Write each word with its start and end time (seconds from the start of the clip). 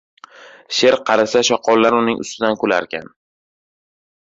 •Sher 0.77 0.97
qarisa 1.09 1.43
shoqollar 1.51 1.99
uning 1.99 2.19
ustidan 2.25 2.59
kularkan. 2.65 3.09